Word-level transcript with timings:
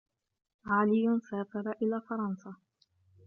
عَلِيٌّ 0.65 1.19
سَافَرَ 1.19 1.71
إِلَى 1.81 2.01
فَرَنْسا. 2.09 2.55